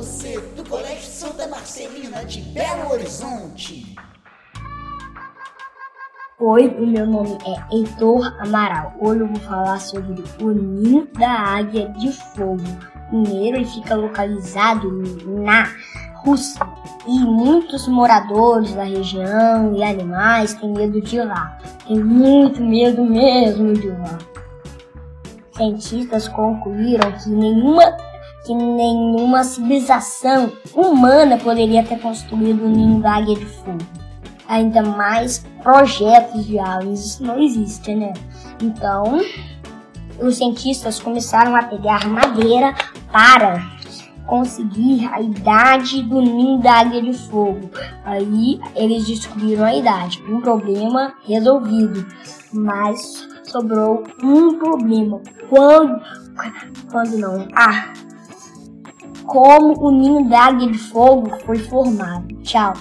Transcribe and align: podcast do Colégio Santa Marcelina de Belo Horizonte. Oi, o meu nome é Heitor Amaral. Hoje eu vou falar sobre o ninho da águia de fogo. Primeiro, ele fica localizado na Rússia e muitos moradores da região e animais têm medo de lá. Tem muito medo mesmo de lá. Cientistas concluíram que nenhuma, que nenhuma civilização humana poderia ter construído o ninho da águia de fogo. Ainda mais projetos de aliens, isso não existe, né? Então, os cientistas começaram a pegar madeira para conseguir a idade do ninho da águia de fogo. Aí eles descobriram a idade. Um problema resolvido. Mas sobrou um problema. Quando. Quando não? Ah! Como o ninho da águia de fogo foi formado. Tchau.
podcast 0.00 0.40
do 0.56 0.64
Colégio 0.64 1.02
Santa 1.02 1.46
Marcelina 1.46 2.24
de 2.24 2.40
Belo 2.40 2.90
Horizonte. 2.90 3.94
Oi, 6.38 6.68
o 6.68 6.86
meu 6.86 7.06
nome 7.06 7.36
é 7.44 7.76
Heitor 7.76 8.34
Amaral. 8.40 8.94
Hoje 8.98 9.20
eu 9.20 9.26
vou 9.26 9.40
falar 9.40 9.78
sobre 9.78 10.24
o 10.40 10.52
ninho 10.52 11.06
da 11.18 11.30
águia 11.30 11.90
de 11.90 12.10
fogo. 12.12 12.62
Primeiro, 13.10 13.58
ele 13.58 13.66
fica 13.66 13.94
localizado 13.94 14.90
na 15.26 15.68
Rússia 16.14 16.66
e 17.06 17.18
muitos 17.18 17.86
moradores 17.86 18.72
da 18.72 18.84
região 18.84 19.76
e 19.76 19.82
animais 19.82 20.54
têm 20.54 20.72
medo 20.72 21.00
de 21.02 21.20
lá. 21.20 21.58
Tem 21.86 22.02
muito 22.02 22.62
medo 22.62 23.04
mesmo 23.04 23.74
de 23.74 23.88
lá. 23.88 24.18
Cientistas 25.54 26.26
concluíram 26.28 27.12
que 27.12 27.28
nenhuma, 27.28 27.98
que 28.44 28.54
nenhuma 28.54 29.44
civilização 29.44 30.52
humana 30.74 31.36
poderia 31.38 31.82
ter 31.82 31.98
construído 31.98 32.64
o 32.64 32.68
ninho 32.68 33.00
da 33.00 33.16
águia 33.16 33.36
de 33.36 33.46
fogo. 33.46 33.78
Ainda 34.48 34.82
mais 34.82 35.44
projetos 35.62 36.46
de 36.46 36.58
aliens, 36.58 37.04
isso 37.04 37.22
não 37.22 37.38
existe, 37.38 37.94
né? 37.94 38.12
Então, 38.60 39.20
os 40.20 40.36
cientistas 40.36 40.98
começaram 40.98 41.54
a 41.54 41.62
pegar 41.62 42.06
madeira 42.08 42.74
para 43.12 43.62
conseguir 44.26 45.08
a 45.12 45.20
idade 45.20 46.02
do 46.02 46.20
ninho 46.20 46.58
da 46.58 46.80
águia 46.80 47.02
de 47.02 47.12
fogo. 47.12 47.70
Aí 48.04 48.60
eles 48.76 49.06
descobriram 49.06 49.64
a 49.64 49.74
idade. 49.74 50.22
Um 50.28 50.40
problema 50.40 51.14
resolvido. 51.26 52.06
Mas 52.52 53.28
sobrou 53.44 54.04
um 54.22 54.58
problema. 54.58 55.20
Quando. 55.48 56.00
Quando 56.90 57.18
não? 57.18 57.48
Ah! 57.54 57.92
Como 59.30 59.80
o 59.80 59.92
ninho 59.92 60.28
da 60.28 60.46
águia 60.46 60.72
de 60.72 60.76
fogo 60.76 61.30
foi 61.46 61.56
formado. 61.56 62.34
Tchau. 62.42 62.72